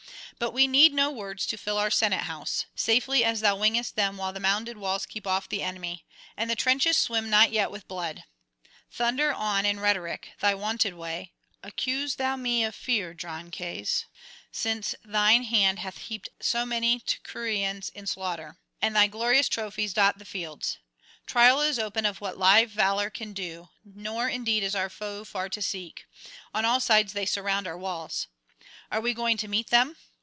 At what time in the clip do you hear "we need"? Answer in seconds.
0.53-0.91